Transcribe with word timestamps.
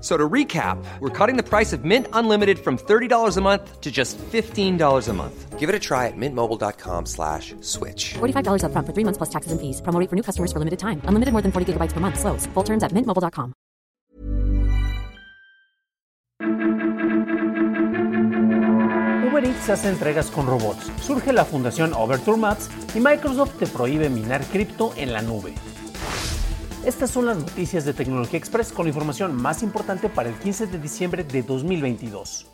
So 0.00 0.16
to 0.16 0.28
recap, 0.28 0.82
we're 1.00 1.10
cutting 1.10 1.36
the 1.36 1.42
price 1.42 1.74
of 1.74 1.84
Mint 1.84 2.06
Unlimited 2.14 2.58
from 2.58 2.78
$30 2.78 3.36
a 3.36 3.40
month 3.42 3.80
to 3.82 3.90
just 3.90 4.16
$15 4.18 5.08
a 5.08 5.12
month. 5.12 5.58
Give 5.58 5.68
it 5.68 5.74
a 5.74 5.78
try 5.78 6.06
at 6.06 6.16
mintmobile.com 6.16 7.04
slash 7.04 7.54
switch. 7.60 8.14
$45 8.14 8.64
upfront 8.64 8.86
for 8.86 8.94
three 8.94 9.04
months 9.04 9.18
plus 9.18 9.28
taxes 9.28 9.52
and 9.52 9.60
fees. 9.60 9.82
Promo 9.82 10.08
for 10.08 10.16
new 10.16 10.22
customers 10.22 10.52
for 10.52 10.58
limited 10.58 10.78
time. 10.78 11.02
Unlimited 11.04 11.32
more 11.32 11.42
than 11.42 11.52
40 11.52 11.74
gigabytes 11.74 11.92
per 11.92 12.00
month. 12.00 12.18
Slows. 12.18 12.46
Full 12.54 12.64
terms 12.64 12.82
at 12.82 12.92
mintmobile.com. 12.92 13.52
Uber 19.30 19.44
Eats 19.44 19.68
hace 19.68 19.88
entregas 19.88 20.30
con 20.30 20.46
robots, 20.46 20.90
surge 21.02 21.32
la 21.32 21.44
fundación 21.44 21.92
Overture 21.92 22.38
Maps 22.38 22.70
y 22.94 23.00
Microsoft 23.00 23.58
te 23.58 23.66
prohíbe 23.66 24.08
minar 24.08 24.44
cripto 24.46 24.92
en 24.96 25.12
la 25.12 25.20
nube. 25.22 25.54
Estas 26.84 27.10
son 27.10 27.26
las 27.26 27.36
noticias 27.36 27.84
de 27.84 27.92
Tecnología 27.92 28.38
Express 28.38 28.72
con 28.72 28.86
la 28.86 28.88
información 28.88 29.36
más 29.36 29.62
importante 29.62 30.08
para 30.08 30.30
el 30.30 30.34
15 30.36 30.66
de 30.66 30.78
diciembre 30.78 31.24
de 31.24 31.42
2022. 31.42 32.46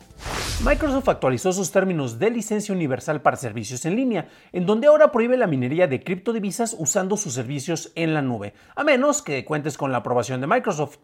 Microsoft 0.65 1.07
actualizó 1.07 1.53
sus 1.53 1.71
términos 1.71 2.19
de 2.19 2.29
licencia 2.29 2.75
universal 2.75 3.21
para 3.21 3.37
servicios 3.37 3.85
en 3.85 3.95
línea, 3.95 4.27
en 4.51 4.65
donde 4.65 4.87
ahora 4.87 5.13
prohíbe 5.13 5.37
la 5.37 5.47
minería 5.47 5.87
de 5.87 6.03
criptodivisas 6.03 6.75
usando 6.77 7.15
sus 7.15 7.35
servicios 7.35 7.93
en 7.95 8.13
la 8.13 8.21
nube, 8.21 8.53
a 8.75 8.83
menos 8.83 9.21
que 9.21 9.45
cuentes 9.45 9.77
con 9.77 9.93
la 9.93 9.99
aprobación 9.99 10.41
de 10.41 10.47
Microsoft. 10.47 10.97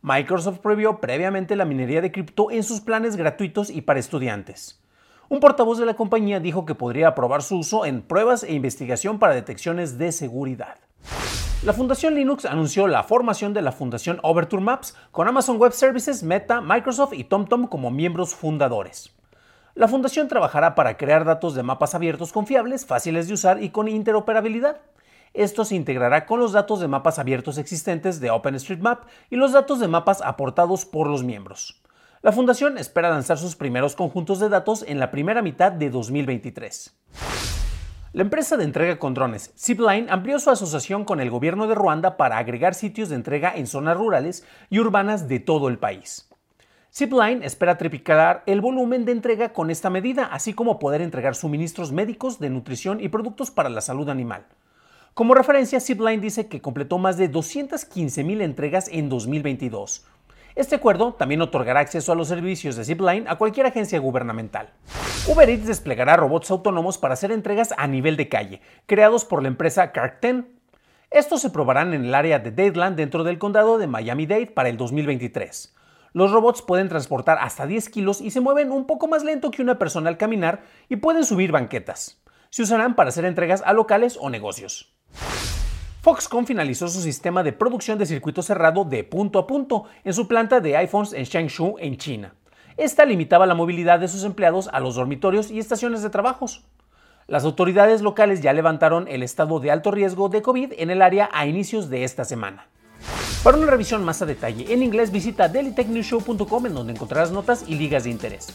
Microsoft 0.00 0.60
prohibió 0.60 0.98
previamente 0.98 1.56
la 1.56 1.66
minería 1.66 2.00
de 2.00 2.10
cripto 2.10 2.50
en 2.50 2.62
sus 2.62 2.80
planes 2.80 3.16
gratuitos 3.16 3.68
y 3.68 3.82
para 3.82 4.00
estudiantes. 4.00 4.82
Un 5.28 5.40
portavoz 5.40 5.78
de 5.78 5.84
la 5.84 5.94
compañía 5.94 6.40
dijo 6.40 6.64
que 6.64 6.74
podría 6.74 7.08
aprobar 7.08 7.42
su 7.42 7.58
uso 7.58 7.84
en 7.84 8.00
pruebas 8.00 8.44
e 8.44 8.54
investigación 8.54 9.18
para 9.18 9.34
detecciones 9.34 9.98
de 9.98 10.10
seguridad. 10.10 10.78
La 11.62 11.72
Fundación 11.72 12.14
Linux 12.14 12.44
anunció 12.44 12.86
la 12.86 13.02
formación 13.02 13.54
de 13.54 13.62
la 13.62 13.72
Fundación 13.72 14.20
Overture 14.22 14.62
Maps 14.62 14.94
con 15.10 15.26
Amazon 15.26 15.56
Web 15.56 15.72
Services, 15.72 16.22
Meta, 16.22 16.60
Microsoft 16.60 17.14
y 17.14 17.24
TomTom 17.24 17.66
como 17.66 17.90
miembros 17.90 18.34
fundadores. 18.34 19.10
La 19.74 19.88
fundación 19.88 20.28
trabajará 20.28 20.74
para 20.74 20.96
crear 20.96 21.24
datos 21.24 21.54
de 21.54 21.62
mapas 21.62 21.94
abiertos 21.94 22.32
confiables, 22.32 22.86
fáciles 22.86 23.26
de 23.26 23.34
usar 23.34 23.62
y 23.62 23.70
con 23.70 23.88
interoperabilidad. 23.88 24.80
Esto 25.34 25.64
se 25.64 25.74
integrará 25.74 26.26
con 26.26 26.40
los 26.40 26.52
datos 26.52 26.78
de 26.78 26.88
mapas 26.88 27.18
abiertos 27.18 27.58
existentes 27.58 28.20
de 28.20 28.30
OpenStreetMap 28.30 29.04
y 29.30 29.36
los 29.36 29.52
datos 29.52 29.80
de 29.80 29.88
mapas 29.88 30.22
aportados 30.22 30.84
por 30.84 31.08
los 31.08 31.24
miembros. 31.24 31.82
La 32.22 32.32
fundación 32.32 32.78
espera 32.78 33.10
lanzar 33.10 33.38
sus 33.38 33.56
primeros 33.56 33.96
conjuntos 33.96 34.40
de 34.40 34.50
datos 34.50 34.84
en 34.86 34.98
la 34.98 35.10
primera 35.10 35.42
mitad 35.42 35.72
de 35.72 35.90
2023. 35.90 36.96
La 38.16 38.22
empresa 38.22 38.56
de 38.56 38.64
entrega 38.64 38.98
con 38.98 39.12
drones 39.12 39.52
Zipline 39.58 40.06
amplió 40.08 40.38
su 40.38 40.48
asociación 40.48 41.04
con 41.04 41.20
el 41.20 41.28
gobierno 41.28 41.66
de 41.66 41.74
Ruanda 41.74 42.16
para 42.16 42.38
agregar 42.38 42.72
sitios 42.72 43.10
de 43.10 43.14
entrega 43.14 43.52
en 43.54 43.66
zonas 43.66 43.94
rurales 43.98 44.42
y 44.70 44.78
urbanas 44.78 45.28
de 45.28 45.38
todo 45.38 45.68
el 45.68 45.78
país. 45.78 46.26
Zipline 46.90 47.42
espera 47.42 47.76
triplicar 47.76 48.42
el 48.46 48.62
volumen 48.62 49.04
de 49.04 49.12
entrega 49.12 49.52
con 49.52 49.70
esta 49.70 49.90
medida, 49.90 50.24
así 50.32 50.54
como 50.54 50.78
poder 50.78 51.02
entregar 51.02 51.34
suministros 51.34 51.92
médicos, 51.92 52.38
de 52.38 52.48
nutrición 52.48 53.02
y 53.02 53.10
productos 53.10 53.50
para 53.50 53.68
la 53.68 53.82
salud 53.82 54.08
animal. 54.08 54.46
Como 55.12 55.34
referencia, 55.34 55.78
Zipline 55.78 56.22
dice 56.22 56.48
que 56.48 56.62
completó 56.62 56.96
más 56.96 57.18
de 57.18 57.30
215.000 57.30 58.40
entregas 58.40 58.88
en 58.90 59.10
2022, 59.10 60.06
este 60.56 60.74
acuerdo 60.74 61.12
también 61.12 61.42
otorgará 61.42 61.80
acceso 61.80 62.12
a 62.12 62.14
los 62.14 62.28
servicios 62.28 62.76
de 62.76 62.84
Zipline 62.86 63.28
a 63.28 63.36
cualquier 63.36 63.66
agencia 63.66 63.98
gubernamental. 63.98 64.72
Uber 65.24 65.48
Eats 65.48 65.66
desplegará 65.66 66.16
robots 66.16 66.50
autónomos 66.50 66.98
para 66.98 67.14
hacer 67.14 67.32
entregas 67.32 67.74
a 67.76 67.86
nivel 67.86 68.16
de 68.16 68.28
calle, 68.28 68.60
creados 68.86 69.24
por 69.24 69.42
la 69.42 69.48
empresa 69.48 69.90
Carten. 69.90 70.48
Estos 71.10 71.40
se 71.40 71.50
probarán 71.50 71.94
en 71.94 72.04
el 72.04 72.14
área 72.14 72.38
de 72.38 72.52
Dadeland 72.52 72.96
dentro 72.96 73.24
del 73.24 73.38
condado 73.38 73.78
de 73.78 73.86
Miami-Dade 73.86 74.46
para 74.48 74.68
el 74.68 74.76
2023. 74.76 75.74
Los 76.12 76.30
robots 76.30 76.62
pueden 76.62 76.88
transportar 76.88 77.38
hasta 77.40 77.66
10 77.66 77.88
kilos 77.88 78.20
y 78.20 78.30
se 78.30 78.40
mueven 78.40 78.70
un 78.70 78.86
poco 78.86 79.08
más 79.08 79.24
lento 79.24 79.50
que 79.50 79.62
una 79.62 79.78
persona 79.78 80.08
al 80.08 80.18
caminar 80.18 80.62
y 80.88 80.96
pueden 80.96 81.24
subir 81.24 81.50
banquetas. 81.50 82.22
Se 82.50 82.62
usarán 82.62 82.94
para 82.94 83.08
hacer 83.08 83.24
entregas 83.24 83.62
a 83.66 83.72
locales 83.72 84.16
o 84.20 84.30
negocios. 84.30 84.94
Foxconn 86.02 86.46
finalizó 86.46 86.86
su 86.86 87.00
sistema 87.00 87.42
de 87.42 87.52
producción 87.52 87.98
de 87.98 88.06
circuito 88.06 88.40
cerrado 88.40 88.84
de 88.84 89.02
punto 89.02 89.40
a 89.40 89.46
punto 89.48 89.86
en 90.04 90.14
su 90.14 90.28
planta 90.28 90.60
de 90.60 90.76
iPhones 90.76 91.12
en 91.12 91.24
Changshu, 91.24 91.76
en 91.80 91.96
China. 91.96 92.34
Esta 92.76 93.06
limitaba 93.06 93.46
la 93.46 93.54
movilidad 93.54 94.00
de 94.00 94.08
sus 94.08 94.22
empleados 94.24 94.68
a 94.70 94.80
los 94.80 94.96
dormitorios 94.96 95.50
y 95.50 95.58
estaciones 95.58 96.02
de 96.02 96.10
trabajos. 96.10 96.62
Las 97.26 97.44
autoridades 97.44 98.02
locales 98.02 98.42
ya 98.42 98.52
levantaron 98.52 99.08
el 99.08 99.22
estado 99.22 99.60
de 99.60 99.70
alto 99.70 99.90
riesgo 99.90 100.28
de 100.28 100.42
COVID 100.42 100.74
en 100.76 100.90
el 100.90 101.00
área 101.00 101.30
a 101.32 101.46
inicios 101.46 101.88
de 101.88 102.04
esta 102.04 102.24
semana. 102.24 102.66
Para 103.42 103.56
una 103.56 103.66
revisión 103.66 104.04
más 104.04 104.20
a 104.20 104.26
detalle 104.26 104.72
en 104.72 104.82
inglés 104.82 105.10
visita 105.10 105.48
dailytechnewshow.com 105.48 106.66
en 106.66 106.74
donde 106.74 106.92
encontrarás 106.92 107.32
notas 107.32 107.64
y 107.66 107.76
ligas 107.76 108.04
de 108.04 108.10
interés. 108.10 108.48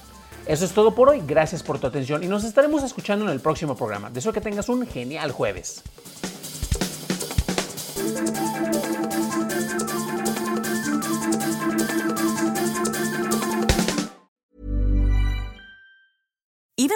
Eso 0.46 0.66
es 0.66 0.72
todo 0.72 0.94
por 0.94 1.10
hoy, 1.10 1.22
gracias 1.26 1.64
por 1.64 1.80
tu 1.80 1.88
atención 1.88 2.24
y 2.24 2.28
nos 2.28 2.44
estaremos 2.44 2.84
escuchando 2.84 3.26
en 3.26 3.32
el 3.32 3.40
próximo 3.40 3.76
programa. 3.76 4.10
Deseo 4.12 4.34
que 4.34 4.42
tengas 4.42 4.70
un 4.70 4.86
genial 4.86 5.32
jueves. 5.32 5.84